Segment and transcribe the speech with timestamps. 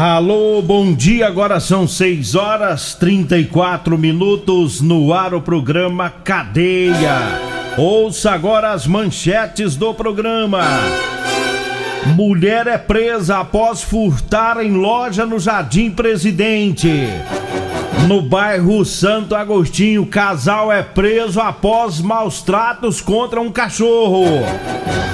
[0.00, 1.26] Alô, bom dia.
[1.26, 7.40] Agora são 6 horas 34 minutos no ar o programa Cadeia.
[7.76, 10.62] Ouça agora as manchetes do programa.
[12.14, 17.08] Mulher é presa após furtar em loja no Jardim Presidente.
[18.06, 24.24] No bairro Santo Agostinho, casal é preso após maus tratos contra um cachorro.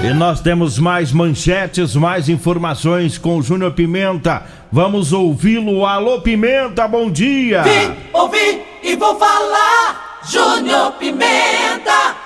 [0.03, 4.43] E nós temos mais manchetes, mais informações com Júnior Pimenta.
[4.71, 5.87] Vamos ouvi-lo.
[5.87, 7.63] Alô, Pimenta, bom dia!
[7.63, 12.17] Vim, ouvi e vou falar, Júnior Pimenta!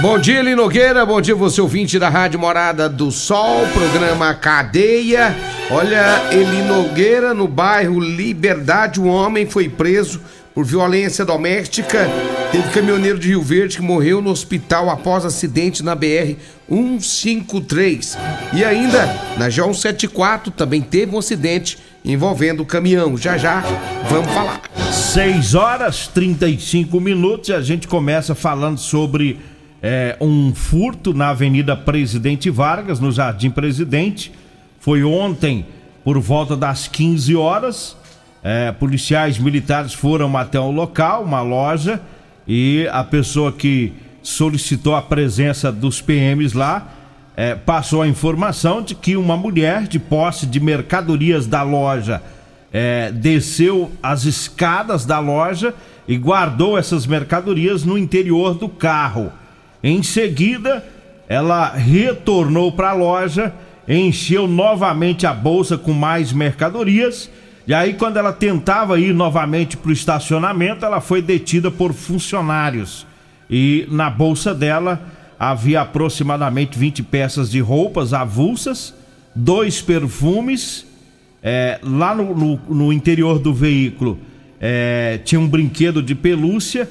[0.00, 1.04] Bom dia, Linogueira.
[1.04, 5.36] Bom dia, você ouvinte da Rádio Morada do Sol, programa Cadeia.
[5.70, 10.22] Olha, Eli Nogueira, no bairro Liberdade, um homem foi preso
[10.54, 12.08] por violência doméstica.
[12.50, 16.34] Teve caminhoneiro de Rio Verde que morreu no hospital após acidente na BR
[16.66, 18.16] 153.
[18.54, 19.06] E ainda,
[19.36, 23.18] na João 74 também teve um acidente envolvendo o caminhão.
[23.18, 23.62] Já já
[24.08, 24.62] vamos falar.
[24.90, 29.38] 6 horas 35 minutos e a gente começa falando sobre
[29.82, 34.32] é, um furto na Avenida Presidente Vargas, no Jardim Presidente.
[34.78, 35.66] Foi ontem,
[36.04, 37.96] por volta das 15 horas.
[38.42, 42.00] É, policiais militares foram até o local, uma loja,
[42.48, 43.92] e a pessoa que
[44.22, 46.88] solicitou a presença dos PMs lá
[47.36, 52.22] é, passou a informação de que uma mulher de posse de mercadorias da loja
[52.72, 55.74] é, desceu as escadas da loja
[56.06, 59.32] e guardou essas mercadorias no interior do carro.
[59.82, 60.84] Em seguida,
[61.28, 63.54] ela retornou para a loja,
[63.88, 67.30] encheu novamente a bolsa com mais mercadorias.
[67.66, 73.06] E aí, quando ela tentava ir novamente para o estacionamento, ela foi detida por funcionários.
[73.48, 75.00] E na bolsa dela
[75.38, 78.94] havia aproximadamente 20 peças de roupas avulsas,
[79.34, 80.86] dois perfumes.
[81.42, 84.18] É, lá no, no, no, interior do veículo
[84.60, 86.86] é, tinha um brinquedo de pelúcia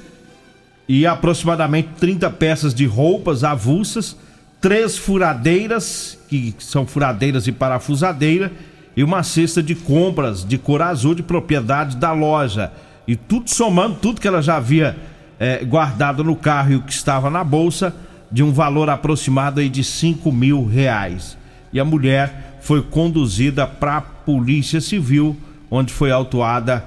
[0.89, 4.17] e aproximadamente 30 peças de roupas avulsas,
[4.59, 8.51] três furadeiras, que são furadeiras e parafusadeira,
[8.97, 12.71] e uma cesta de compras de cor azul de propriedade da loja.
[13.07, 14.97] E tudo somando, tudo que ela já havia
[15.39, 17.95] é, guardado no carro e o que estava na bolsa,
[18.31, 21.37] de um valor aproximado aí de 5 mil reais.
[21.71, 25.37] E a mulher foi conduzida para a Polícia Civil,
[25.69, 26.83] onde foi autuada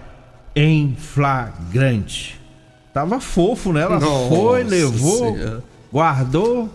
[0.56, 2.41] em flagrante.
[2.92, 3.82] Tava fofo, né?
[3.82, 5.64] Ela Nossa foi, levou, senhora.
[5.92, 6.68] guardou,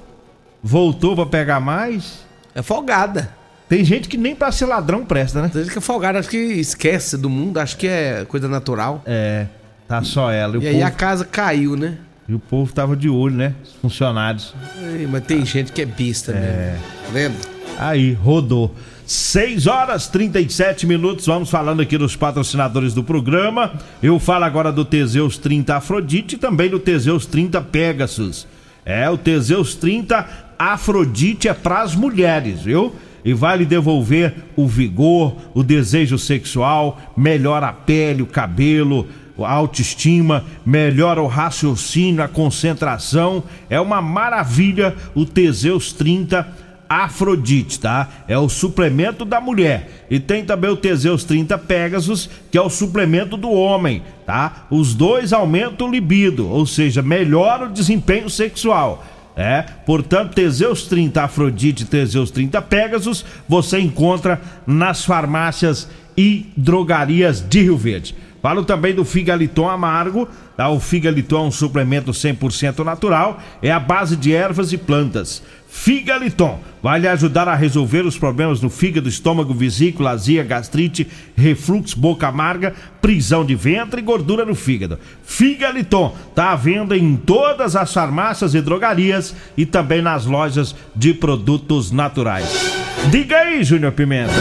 [0.64, 2.26] voltou para pegar mais.
[2.56, 3.36] É folgada.
[3.70, 5.50] Tem gente que nem pra ser ladrão presta, né?
[5.50, 9.02] Tem gente que é folgada, acho que esquece do mundo, acho que é coisa natural.
[9.06, 9.46] É,
[9.88, 10.58] tá só ela.
[10.58, 10.86] E, e aí povo...
[10.86, 11.98] a casa caiu, né?
[12.28, 13.54] E o povo tava de olho, né?
[13.64, 14.56] Os funcionários.
[14.82, 16.72] Ei, mas tem gente que é bista é.
[16.72, 16.84] mesmo.
[17.06, 17.36] Tá vendo?
[17.78, 18.74] Aí, rodou.
[19.08, 21.26] 6 horas 37 minutos.
[21.26, 23.72] Vamos falando aqui dos patrocinadores do programa.
[24.04, 28.46] Eu falo agora do Teseus 30 Afrodite e também do Teseus 30 Pegasus.
[28.86, 30.28] É, o Teseus 30
[30.60, 32.94] Afrodite é para as mulheres, viu?
[33.24, 39.08] E vai lhe devolver o vigor, o desejo sexual, melhora a pele, o cabelo,
[39.40, 43.42] a autoestima, melhora o raciocínio, a concentração.
[43.70, 48.10] É uma maravilha o Teseus 30 Afrodite Afrodite, tá?
[48.28, 50.06] É o suplemento da mulher.
[50.10, 54.68] E tem também o Teseus 30 Pegasus, que é o suplemento do homem, tá?
[54.70, 59.04] Os dois aumentam o libido, ou seja, melhora o desempenho sexual.
[59.36, 65.88] É, portanto, Teseus 30 Afrodite e Teseus 30 Pegasus você encontra nas farmácias
[66.18, 68.16] e drogarias de Rio Verde.
[68.42, 70.70] Falo também do Figaliton Amargo, tá?
[70.70, 76.60] O Figaliton é um suplemento 100% natural, é a base de ervas e plantas Figaliton
[76.82, 82.28] vai lhe ajudar a resolver os problemas no fígado, estômago, vesícula, azia, gastrite, refluxo, boca
[82.28, 84.98] amarga, prisão de ventre e gordura no fígado.
[85.24, 91.14] Figaliton está à venda em todas as farmácias e drogarias e também nas lojas de
[91.14, 92.48] produtos naturais.
[93.12, 94.34] Diga aí, Júnior Pimenta.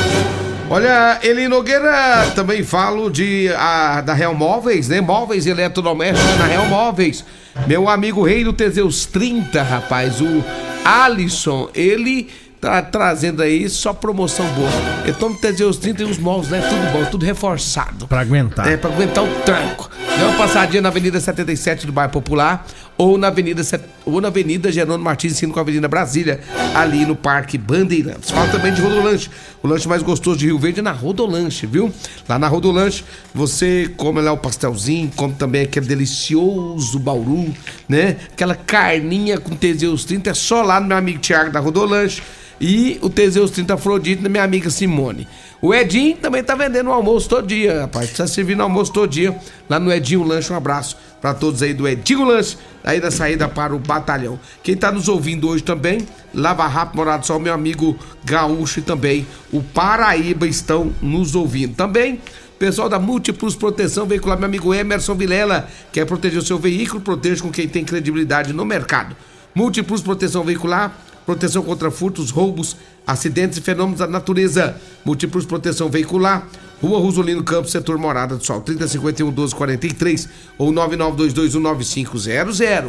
[0.69, 5.01] Olha, Eli Nogueira, também falo de a, da Real Móveis, né?
[5.01, 7.25] Móveis eletrodomésticos na Real Móveis.
[7.69, 10.45] Meu amigo Rei do Teseus 30, rapaz, o
[10.87, 12.29] Alisson, ele
[12.61, 14.71] tá trazendo aí só promoção boa.
[15.07, 16.61] Então no Teseus 30 e os móveis, né?
[16.61, 18.07] Tudo bom, tudo reforçado.
[18.07, 18.69] Pra aguentar.
[18.69, 19.91] É, pra aguentar o tranco.
[20.19, 22.65] Dá uma passadinha na Avenida 77 do Bairro Popular
[22.99, 23.63] ou na Avenida,
[24.05, 26.41] ou na Avenida Gerônimo Martins, sino com a Avenida Brasília,
[26.75, 28.31] ali no Parque Bandeirantes.
[28.31, 29.31] Fala também de Rodolanche,
[29.63, 31.93] o lanche mais gostoso de Rio Verde é na Rodolanche, viu?
[32.29, 33.05] Lá na Rodolanche,
[33.35, 37.55] você come lá o pastelzinho, come também aquele delicioso bauru,
[37.89, 38.17] né?
[38.33, 42.23] Aquela carninha com Teseus 30, é só lá no meu amigo Thiago da Rodolanche
[42.61, 45.29] e o Teseus 30 Afrodite da minha amiga Simone.
[45.61, 48.11] O Edinho também tá vendendo o almoço todo dia, rapaz.
[48.29, 49.37] Servir no almoço todo dia
[49.69, 50.53] lá no Edinho Lanche.
[50.53, 54.39] Um abraço para todos aí do Edinho Lanche, aí da saída para o batalhão.
[54.63, 59.27] Quem tá nos ouvindo hoje também, Lava Rápido Morado Sol, meu amigo Gaúcho e também
[59.53, 61.75] o Paraíba estão nos ouvindo.
[61.75, 62.21] Também
[62.59, 67.43] Pessoal da Múltiplos Proteção Veicular, meu amigo Emerson Vilela, quer proteger o seu veículo, proteja
[67.43, 69.15] com quem tem credibilidade no mercado.
[69.55, 70.97] Múltiplos Proteção Veicular,
[71.27, 72.75] proteção contra furtos, roubos,
[73.07, 74.77] acidentes e fenômenos da natureza.
[75.05, 76.47] Múltiplos proteção veicular.
[76.81, 80.29] Rua Rosolino Campos, setor Morada do Sol, 3051 1243
[80.59, 82.85] ou 99221950.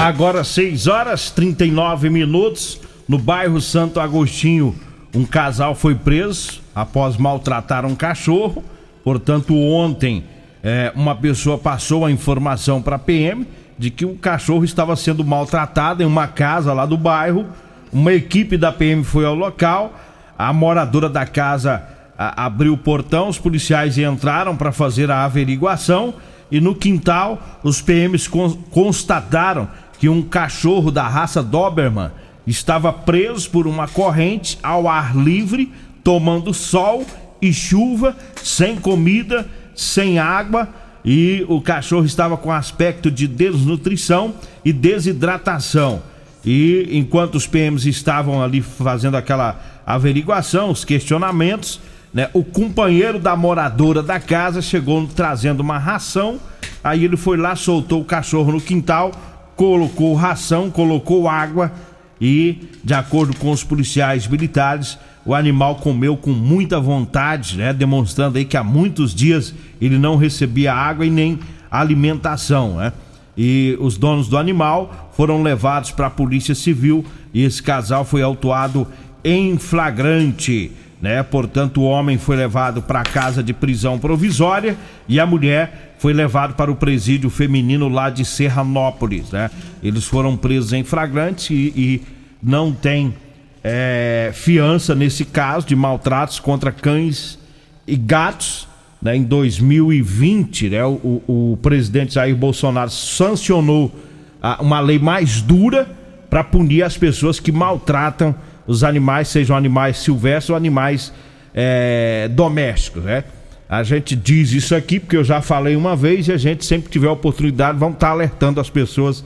[0.00, 4.74] Agora 6 horas 39 minutos no bairro Santo Agostinho.
[5.14, 8.62] Um casal foi preso após maltratar um cachorro.
[9.02, 10.24] Portanto, ontem
[10.62, 13.46] é, uma pessoa passou a informação para a PM
[13.78, 17.46] de que um cachorro estava sendo maltratado em uma casa lá do bairro.
[17.92, 19.94] Uma equipe da PM foi ao local.
[20.36, 21.82] A moradora da casa
[22.18, 26.14] a, abriu o portão, os policiais entraram para fazer a averiguação
[26.50, 32.10] e no quintal os PMs con constataram que um cachorro da raça Doberman
[32.46, 35.72] estava preso por uma corrente ao ar livre,
[36.02, 37.04] tomando sol
[37.42, 40.68] e chuva, sem comida, sem água
[41.10, 46.02] e o cachorro estava com aspecto de desnutrição e desidratação.
[46.44, 51.80] E enquanto os PMs estavam ali fazendo aquela averiguação, os questionamentos,
[52.12, 56.38] né, o companheiro da moradora da casa chegou trazendo uma ração.
[56.84, 59.12] Aí ele foi lá, soltou o cachorro no quintal,
[59.56, 61.72] colocou ração, colocou água
[62.20, 64.98] e, de acordo com os policiais militares,
[65.28, 67.74] o animal comeu com muita vontade, né?
[67.74, 71.38] Demonstrando aí que há muitos dias ele não recebia água e nem
[71.70, 72.94] alimentação, né?
[73.36, 77.04] E os donos do animal foram levados para a Polícia Civil
[77.34, 78.86] e esse casal foi autuado
[79.22, 81.22] em flagrante, né?
[81.22, 86.14] Portanto, o homem foi levado para a casa de prisão provisória e a mulher foi
[86.14, 89.50] levado para o presídio feminino lá de Serranópolis, né?
[89.82, 92.02] Eles foram presos em flagrante e, e
[92.42, 93.12] não tem
[93.62, 97.38] é, fiança nesse caso de maltratos contra cães
[97.86, 98.66] e gatos.
[99.00, 103.94] Né, em 2020, né, o, o presidente Jair Bolsonaro sancionou
[104.42, 105.88] a, uma lei mais dura
[106.28, 108.34] para punir as pessoas que maltratam
[108.66, 111.12] os animais, sejam animais silvestres ou animais
[111.54, 113.04] é, domésticos.
[113.04, 113.24] Né?
[113.68, 116.90] A gente diz isso aqui porque eu já falei uma vez e a gente sempre
[116.90, 119.24] tiver oportunidade vamos estar tá alertando as pessoas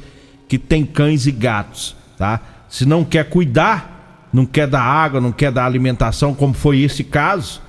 [0.49, 2.41] que têm cães e gatos, tá?
[2.69, 3.92] Se não quer cuidar,
[4.33, 7.61] não quer dar água, não quer dar alimentação, como foi esse caso.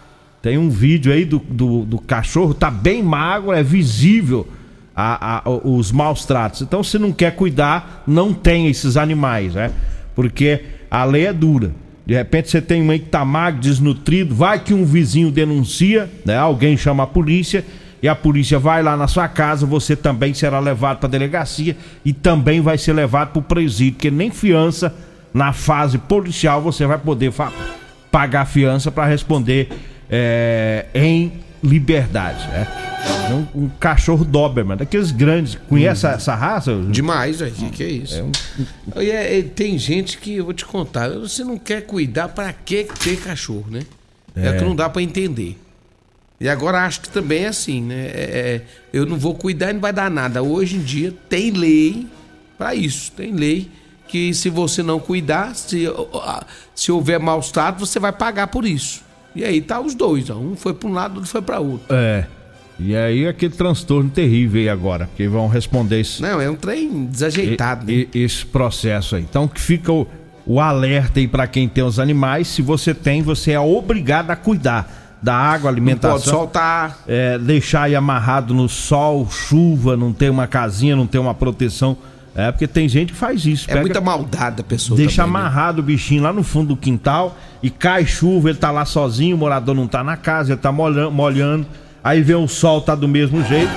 [0.42, 4.48] Tem um vídeo aí do, do, do cachorro, tá bem magro, é visível
[4.96, 6.62] a, a, os maus tratos.
[6.62, 9.72] Então, se não quer cuidar, não tem esses animais, né?
[10.16, 11.72] Porque a lei é dura.
[12.06, 16.10] De repente você tem um aí que tá magro, desnutrido, vai que um vizinho denuncia,
[16.26, 16.38] né?
[16.38, 17.64] Alguém chama a polícia
[18.02, 22.12] e a polícia vai lá na sua casa, você também será levado para delegacia e
[22.12, 24.94] também vai ser levado para o presídio, porque nem fiança
[25.34, 27.34] na fase policial você vai poder
[28.12, 29.70] pagar fiança para responder
[30.10, 32.68] é, em liberdade, né?
[33.32, 35.56] Um, um, cachorro Doberman, daqueles grandes.
[35.68, 36.10] Conhece hum.
[36.10, 36.76] essa raça?
[36.90, 37.54] Demais, velho.
[37.72, 38.20] Que, é isso?
[38.20, 38.32] É um...
[39.02, 42.86] é, é, tem gente que, eu vou te contar, você não quer cuidar, para que
[43.02, 43.82] ter cachorro, né?
[44.36, 45.58] É, é que não dá para entender.
[46.40, 48.08] E agora acho que também é assim, né?
[48.08, 48.62] É, é,
[48.92, 50.44] eu não vou cuidar e não vai dar nada.
[50.44, 52.08] Hoje em dia tem lei
[52.58, 53.70] para isso, tem lei
[54.14, 55.88] que se você não cuidar, se,
[56.76, 59.02] se houver maus tratos, você vai pagar por isso.
[59.36, 60.36] E aí tá os dois, ó.
[60.36, 61.88] um foi para um lado, outro foi para outro.
[61.90, 62.28] É.
[62.78, 66.22] E aí aquele transtorno terrível aí agora, que vão responder isso.
[66.22, 67.92] Não, é um trem desajeitado.
[67.92, 68.08] E, né?
[68.14, 69.24] Esse processo aí.
[69.24, 70.06] Então que fica o,
[70.46, 72.48] o alerta aí para quem tem os animais.
[72.50, 76.12] Se você tem, você é obrigado a cuidar da água, alimentação.
[76.12, 77.00] Não pode soltar.
[77.08, 81.98] É, deixar aí amarrado no sol, chuva, não tem uma casinha, não tem uma proteção.
[82.36, 83.70] É, porque tem gente que faz isso.
[83.70, 84.98] É muita maldade da pessoa.
[84.98, 85.40] Deixa também, né?
[85.40, 85.84] amarrado né?
[85.84, 89.40] o bichinho lá no fundo do quintal e cai chuva, ele tá lá sozinho, o
[89.40, 91.68] morador não tá na casa, ele tá molhando, molhando
[92.04, 93.72] aí vem o sol, tá do mesmo jeito.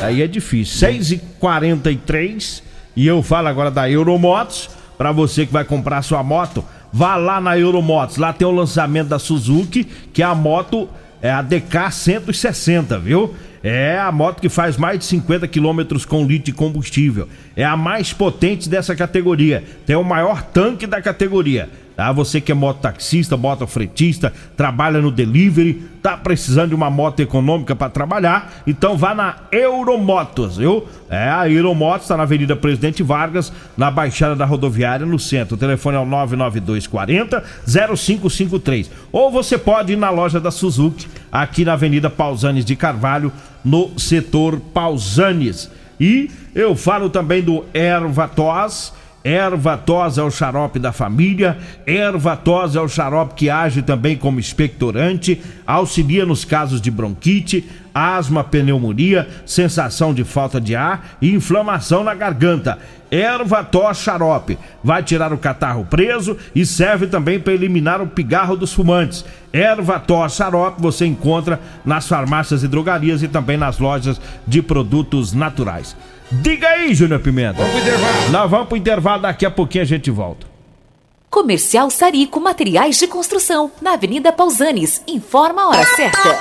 [0.00, 0.88] Aí é difícil.
[0.88, 2.62] 6h43
[2.96, 4.70] e eu falo agora da Euromotos.
[4.96, 8.16] Para você que vai comprar sua moto, vá lá na Euromotos.
[8.16, 10.88] Lá tem o lançamento da Suzuki, que é a moto
[11.20, 13.34] é a DK 160, viu?
[13.62, 17.28] É a moto que faz mais de 50 quilômetros com litro de combustível.
[17.56, 19.64] É a mais potente dessa categoria.
[19.84, 21.68] Tem o maior tanque da categoria.
[21.96, 27.74] Ah, você que é mototaxista, motofretista, trabalha no delivery, tá precisando de uma moto econômica
[27.74, 30.86] para trabalhar, então vá na Euromotos, viu?
[31.08, 35.54] É, a Euromotos está na Avenida Presidente Vargas, na Baixada da Rodoviária, no centro.
[35.54, 38.90] O telefone é o 99240 0553.
[39.10, 43.32] Ou você pode ir na loja da Suzuki, aqui na Avenida Pausanes de Carvalho,
[43.64, 45.70] no setor Pausanes.
[45.98, 48.92] E eu falo também do Erva Tos
[49.26, 51.58] Erva tos é o xarope da família.
[51.84, 57.68] Erva tos é o xarope que age também como expectorante, auxilia nos casos de bronquite,
[57.92, 62.78] asma, pneumonia, sensação de falta de ar e inflamação na garganta.
[63.16, 68.56] Erva tos xarope vai tirar o catarro preso e serve também para eliminar o pigarro
[68.56, 69.24] dos fumantes.
[69.50, 75.32] Erva tos xarope você encontra nas farmácias e drogarias e também nas lojas de produtos
[75.32, 75.96] naturais.
[76.30, 77.54] Diga aí, Júnior Pimenta.
[77.64, 78.30] Vamos pro intervalo.
[78.30, 80.46] Nós vamos pro intervalo, daqui a pouquinho a gente volta.
[81.30, 85.02] Comercial Sarico Materiais de Construção, na Avenida Pausanes.
[85.08, 86.38] Informa a hora certa.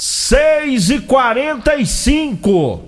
[0.00, 2.87] 6 e 45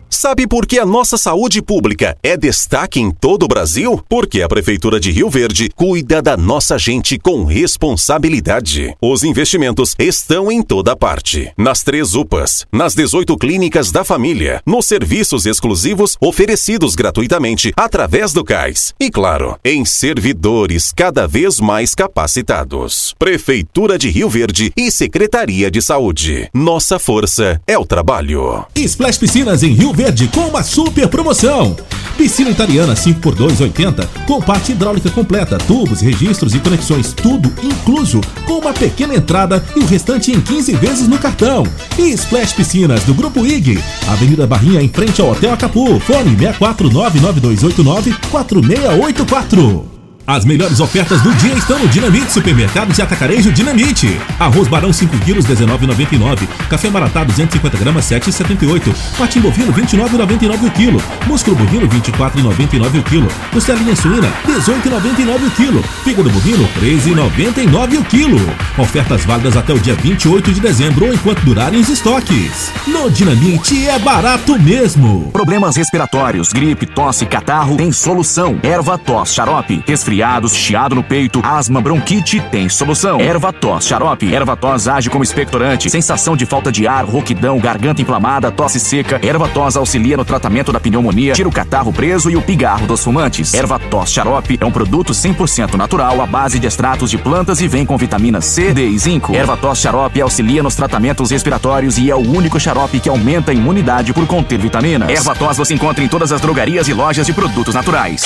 [0.13, 4.03] Sabe por que a nossa saúde pública é destaque em todo o Brasil?
[4.09, 8.93] Porque a Prefeitura de Rio Verde cuida da nossa gente com responsabilidade.
[9.01, 11.49] Os investimentos estão em toda parte.
[11.57, 18.43] Nas três UPAs, nas 18 clínicas da família, nos serviços exclusivos oferecidos gratuitamente através do
[18.43, 18.93] CAIS.
[18.99, 23.15] E claro, em servidores cada vez mais capacitados.
[23.17, 26.49] Prefeitura de Rio Verde e Secretaria de Saúde.
[26.53, 28.65] Nossa força é o trabalho.
[28.75, 31.75] Splash Piscinas em Rio Verde Verde com uma super promoção.
[32.17, 38.53] Piscina italiana 5x2 80 com parte hidráulica completa, tubos, registros e conexões, tudo incluso, com
[38.53, 41.67] uma pequena entrada e o restante em 15 vezes no cartão.
[41.99, 48.15] E Splash Piscinas do Grupo IG, Avenida Barrinha em frente ao Hotel Acapu, fone 6499289
[48.31, 50.00] 4684.
[50.25, 54.19] As melhores ofertas do dia estão no Dinamite Supermercados e Atacarejo Dinamite.
[54.39, 56.47] Arroz Barão 5 quilos 19,99.
[56.69, 58.95] Café Maratá 250 gramas 7,78.
[59.17, 61.03] Patim bovino 29,99 o quilo.
[61.25, 63.27] Músculo bovino 24,99 o quilo.
[63.51, 65.83] Costelinha suína 18,99 o quilo.
[66.03, 68.39] Fígado bovino 13,99 o quilo.
[68.77, 72.71] Ofertas válidas até o dia 28 de dezembro ou enquanto durarem os estoques.
[72.87, 75.29] No Dinamite é barato mesmo.
[75.33, 78.59] Problemas respiratórios, gripe, tosse, catarro tem solução.
[78.61, 83.19] Erva tos, xarope, resfriado resfriados, chiado no peito, asma, bronquite, tem solução.
[83.19, 84.33] Erva tos, xarope.
[84.33, 89.19] Erva tos age como expectorante, sensação de falta de ar, rouquidão, garganta inflamada, tosse seca.
[89.23, 93.03] Erva tos auxilia no tratamento da pneumonia, tira o catarro preso e o pigarro dos
[93.03, 93.53] fumantes.
[93.53, 97.67] Erva tos xarope é um produto 100% natural à base de extratos de plantas e
[97.67, 99.33] vem com vitamina C, D e zinco.
[99.33, 103.53] Erva tos xarope auxilia nos tratamentos respiratórios e é o único xarope que aumenta a
[103.53, 105.09] imunidade por conter vitaminas.
[105.09, 108.21] Erva tos você encontra em todas as drogarias e lojas de produtos naturais.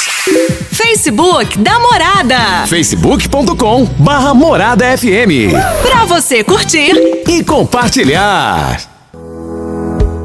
[0.75, 2.67] Facebook da Morada.
[2.67, 5.53] facebook.com barra Morada FM.
[5.81, 6.91] Pra você curtir
[7.25, 8.81] e compartilhar.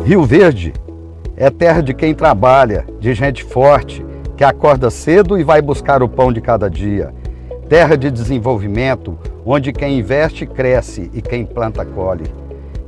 [0.04, 0.73] Rio Verde
[1.37, 4.04] é terra de quem trabalha, de gente forte,
[4.37, 7.14] que acorda cedo e vai buscar o pão de cada dia.
[7.69, 9.16] Terra de desenvolvimento,
[9.47, 12.25] onde quem investe cresce e quem planta colhe.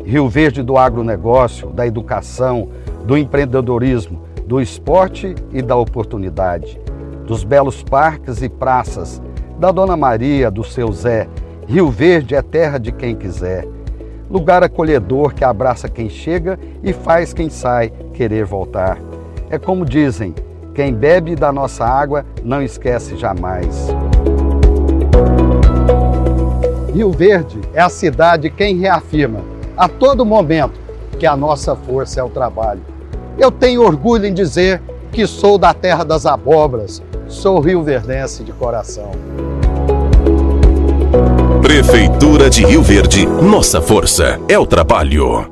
[0.05, 2.71] Rio Verde do agronegócio, da educação,
[3.05, 6.82] do empreendedorismo, do esporte e da oportunidade,
[7.27, 9.23] dos belos parques e praças,
[9.59, 11.29] da Dona Maria, do seu Zé.
[11.67, 13.67] Rio Verde é terra de quem quiser.
[14.29, 18.99] Lugar acolhedor que abraça quem chega e faz quem sai querer voltar.
[19.51, 20.35] É como dizem:
[20.75, 23.89] quem bebe da nossa água não esquece jamais.
[26.95, 29.41] Rio Verde é a cidade quem reafirma
[29.77, 30.79] a todo momento
[31.19, 32.83] que a nossa força é o trabalho.
[33.39, 39.13] Eu tenho orgulho em dizer que sou da terra das abobras, sou rio-verdense de coração.
[41.61, 45.52] Prefeitura de Rio Verde, nossa força é o trabalho.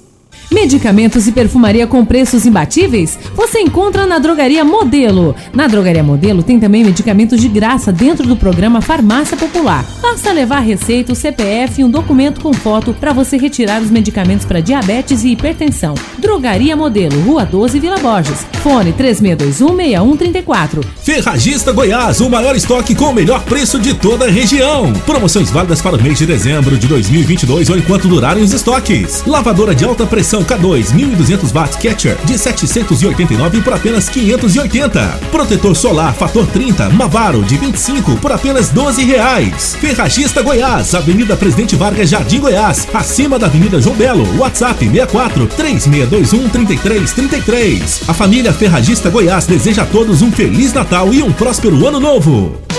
[0.53, 3.17] Medicamentos e perfumaria com preços imbatíveis?
[3.33, 5.33] Você encontra na Drogaria Modelo.
[5.53, 9.85] Na Drogaria Modelo tem também medicamentos de graça dentro do programa Farmácia Popular.
[10.01, 14.45] Basta levar receita, o CPF e um documento com foto para você retirar os medicamentos
[14.45, 15.95] para diabetes e hipertensão.
[16.17, 18.45] Drogaria Modelo, Rua 12, Vila Borges.
[18.61, 20.83] Fone 36216134.
[21.01, 24.91] Ferragista Goiás, o maior estoque com o melhor preço de toda a região.
[25.05, 29.23] Promoções válidas para o mês de dezembro de 2022 ou enquanto durarem os estoques.
[29.25, 35.19] Lavadora de alta pressão K2 1200 watts Catcher de 789 por apenas 580.
[35.31, 39.75] Protetor solar fator 30 Mavaro de 25 por apenas 12 reais.
[39.79, 44.25] Ferragista Goiás, Avenida Presidente Vargas, Jardim Goiás, acima da Avenida João Belo.
[44.37, 48.03] WhatsApp 64 3621 3333.
[48.07, 52.70] A família Ferragista Goiás deseja a todos um feliz Natal e um próspero ano novo.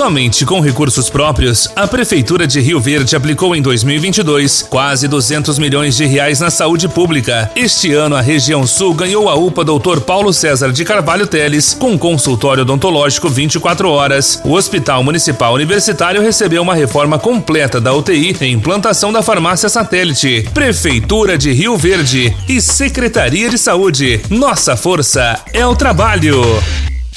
[0.00, 5.94] Somente com recursos próprios, a Prefeitura de Rio Verde aplicou em 2022 quase 200 milhões
[5.94, 7.50] de reais na saúde pública.
[7.54, 10.00] Este ano, a região sul ganhou a UPA Dr.
[10.00, 14.40] Paulo César de Carvalho Teles, com consultório odontológico 24 horas.
[14.42, 20.48] O Hospital Municipal Universitário recebeu uma reforma completa da UTI e implantação da farmácia satélite.
[20.54, 24.18] Prefeitura de Rio Verde e Secretaria de Saúde.
[24.30, 26.40] Nossa força é o trabalho.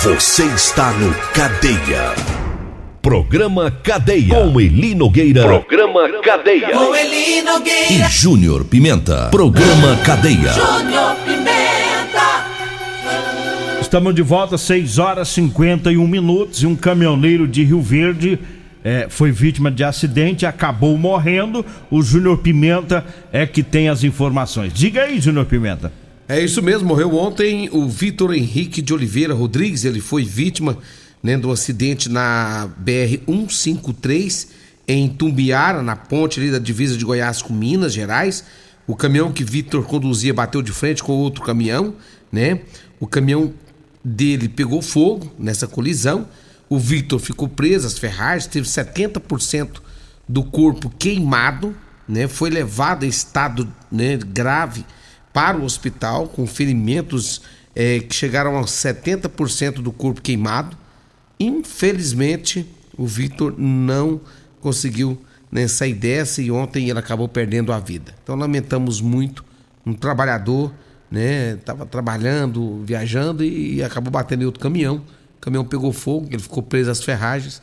[0.00, 2.14] Você está no Cadeia.
[3.00, 4.34] Programa Cadeia.
[4.34, 5.42] Com Eli Nogueira.
[5.44, 6.70] Programa Cadeia.
[6.70, 7.92] Com Eli Nogueira.
[7.92, 9.28] E Júnior Pimenta.
[9.30, 10.52] Programa Cadeia.
[10.52, 12.46] Júnior Pimenta.
[13.80, 16.62] Estamos de volta, 6 horas e 51 minutos.
[16.62, 18.40] E um caminhoneiro de Rio Verde
[18.82, 21.64] é, foi vítima de acidente, acabou morrendo.
[21.90, 24.72] O Júnior Pimenta é que tem as informações.
[24.72, 25.92] Diga aí, Júnior Pimenta.
[26.32, 30.78] É isso mesmo, morreu ontem o Vitor Henrique de Oliveira Rodrigues, ele foi vítima
[31.22, 34.48] né, do acidente na BR-153
[34.88, 38.44] em Tumbiara, na ponte ali da divisa de Goiás com Minas Gerais.
[38.86, 41.96] O caminhão que Vitor conduzia bateu de frente com outro caminhão,
[42.32, 42.60] né?
[42.98, 43.52] O caminhão
[44.02, 46.26] dele pegou fogo nessa colisão.
[46.66, 49.82] O Vitor ficou preso às ferragens, teve 70%
[50.26, 51.76] do corpo queimado,
[52.08, 52.26] né?
[52.26, 54.82] Foi levado em estado né, grave
[55.32, 57.42] para o hospital com ferimentos
[57.74, 60.76] é, que chegaram a 70% do corpo queimado.
[61.40, 64.20] Infelizmente, o Vitor não
[64.60, 65.18] conseguiu
[65.50, 68.14] né, sair dessa e ontem ele acabou perdendo a vida.
[68.22, 69.44] Então lamentamos muito
[69.84, 70.72] um trabalhador,
[71.10, 75.02] né, estava trabalhando, viajando e, e acabou batendo em outro caminhão.
[75.38, 77.60] O caminhão pegou fogo, ele ficou preso às ferragens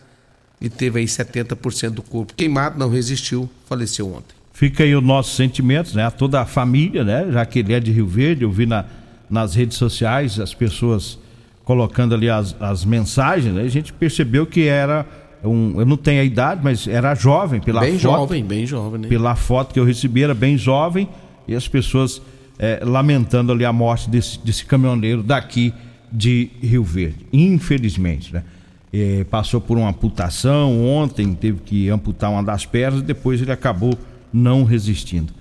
[0.59, 4.38] e teve aí 70% do corpo queimado, não resistiu, faleceu ontem.
[4.59, 6.05] Fica aí os nossos sentimentos, né?
[6.05, 7.29] A toda a família, né?
[7.31, 8.83] Já que ele é de Rio Verde, eu vi na,
[9.29, 11.17] nas redes sociais as pessoas
[11.63, 13.61] colocando ali as, as mensagens, né?
[13.61, 15.05] a gente percebeu que era
[15.41, 18.01] um, eu não tenho a idade, mas era jovem pela bem foto.
[18.01, 19.07] jovem, bem jovem, né?
[19.07, 21.07] Pela foto que eu recebi, era bem jovem.
[21.47, 22.21] E as pessoas
[22.59, 25.73] é, lamentando ali a morte desse, desse caminhoneiro daqui
[26.11, 27.25] de Rio Verde.
[27.31, 28.43] Infelizmente, né?
[28.91, 33.97] É, passou por uma amputação ontem, teve que amputar uma das pernas, depois ele acabou
[34.31, 35.33] não resistindo.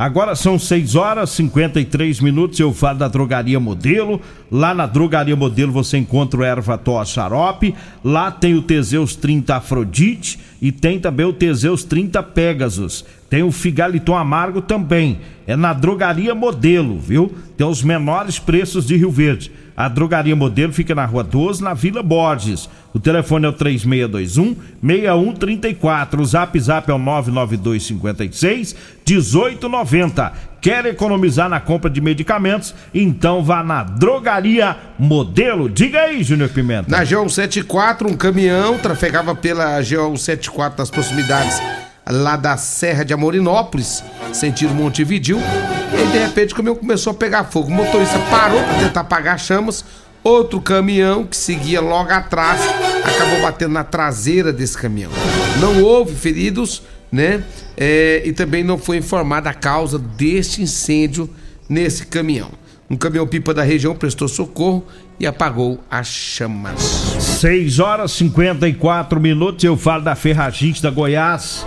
[0.00, 2.58] Agora são 6 horas e 53 minutos.
[2.58, 4.18] Eu falo da Drogaria Modelo.
[4.50, 7.74] Lá na Drogaria Modelo você encontra o erva tos xarope.
[8.02, 13.04] Lá tem o Teseus 30 Afrodite e tem também o Teseus 30 Pegasus.
[13.28, 15.18] Tem o Figaliton Amargo também.
[15.46, 17.34] É na Drogaria Modelo, viu?
[17.58, 19.52] Tem os menores preços de Rio Verde.
[19.80, 22.68] A Drogaria Modelo fica na Rua 12, na Vila Borges.
[22.92, 26.20] O telefone é o 3621 6134.
[26.20, 28.76] O Zap Zap é o 99256
[29.08, 30.32] 1890.
[30.60, 32.74] Quer economizar na compra de medicamentos?
[32.92, 35.66] Então vá na Drogaria Modelo.
[35.66, 36.90] Diga aí, Júnior Pimenta.
[36.90, 41.58] Na G174, um caminhão trafegava pela G174 nas proximidades
[42.10, 45.38] lá da Serra de Amorinópolis, sentido Montevidil.
[45.38, 47.68] E de repente, o caminhão começou a pegar fogo.
[47.68, 49.84] O motorista parou para tentar apagar chamas.
[50.22, 52.60] Outro caminhão que seguia logo atrás
[53.04, 55.10] acabou batendo na traseira desse caminhão.
[55.60, 57.42] Não houve feridos, né?
[57.76, 61.28] É, e também não foi informada a causa deste incêndio
[61.68, 62.50] nesse caminhão.
[62.90, 64.84] Um caminhão pipa da região prestou socorro
[65.18, 66.80] e apagou as chamas.
[67.20, 69.62] 6 horas e 54 minutos.
[69.64, 71.64] Eu falo da Ferragista Goiás.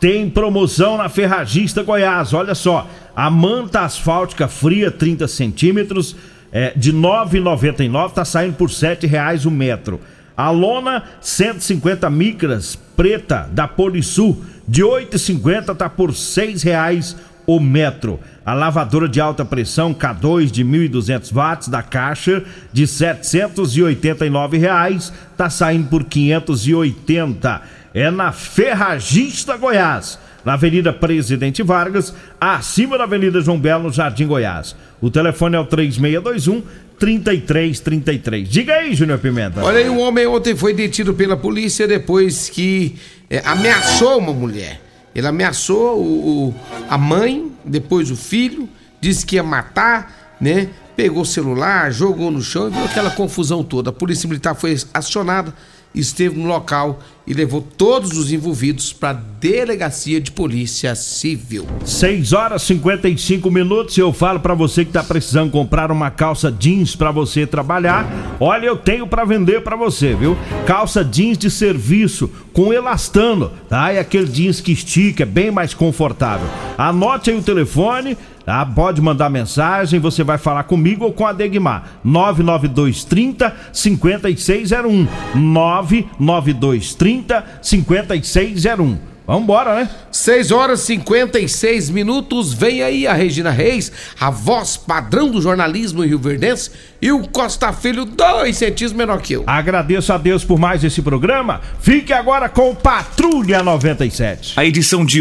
[0.00, 2.34] Tem promoção na Ferragista Goiás.
[2.34, 6.16] Olha só, a manta asfáltica fria 30 centímetros
[6.52, 10.00] é, de 9,99 tá saindo por R$ reais o metro.
[10.36, 16.16] A lona 150 micras preta da Polisul de 8,50 tá por R$
[16.62, 18.18] reais o metro.
[18.44, 25.48] A lavadora de alta pressão K2 de 1.200 watts da Caixa de 789 reais tá
[25.48, 27.62] saindo por 580.
[27.96, 34.26] É na Ferragista Goiás, na Avenida Presidente Vargas, acima da Avenida João Belo, no Jardim
[34.26, 34.76] Goiás.
[35.00, 36.62] O telefone é o 3621
[36.98, 38.46] 3333.
[38.50, 39.64] Diga aí, Júnior Pimenta.
[39.64, 42.96] Olha aí, um homem ontem foi detido pela polícia depois que
[43.30, 44.78] é, ameaçou uma mulher.
[45.14, 46.54] Ele ameaçou o, o,
[46.90, 48.68] a mãe, depois o filho,
[49.00, 50.68] disse que ia matar, né?
[50.94, 53.88] Pegou o celular, jogou no chão e viu aquela confusão toda.
[53.88, 55.54] A polícia militar foi acionada
[56.00, 61.66] esteve no local e levou todos os envolvidos para a delegacia de polícia civil.
[61.84, 63.98] 6 horas e 55 minutos.
[63.98, 68.36] Eu falo para você que está precisando comprar uma calça jeans para você trabalhar.
[68.38, 70.36] Olha, eu tenho para vender para você, viu?
[70.66, 73.92] Calça jeans de serviço com elastano, tá?
[73.92, 76.48] E aquele jeans que estica, é bem mais confortável.
[76.78, 78.64] Anote aí o telefone Tá?
[78.64, 81.98] Pode mandar mensagem, você vai falar comigo ou com a Degmar.
[82.04, 85.08] 99230 5601.
[85.34, 89.16] 99230 5601.
[89.26, 89.90] Vambora, né?
[90.12, 92.52] 6 horas e 56 minutos.
[92.52, 96.70] Vem aí a Regina Reis, a voz padrão do jornalismo Rio Verdense,
[97.02, 99.42] e o Costa Filho, dois centímetros menor que eu.
[99.46, 101.60] Agradeço a Deus por mais esse programa.
[101.80, 104.52] Fique agora com Patrulha 97.
[104.56, 105.20] A edição de